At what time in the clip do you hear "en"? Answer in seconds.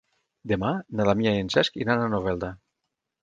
1.43-1.53